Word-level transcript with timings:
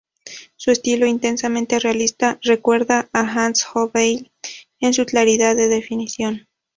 Su 0.55 0.71
estilo 0.71 1.05
intensamente 1.05 1.77
realista 1.77 2.39
recuerda 2.41 3.07
a 3.13 3.19
Hans 3.45 3.67
Holbein 3.71 4.31
en 4.79 4.95
su 4.95 5.05
claridad 5.05 5.55
de 5.55 5.67
definición. 5.67 6.47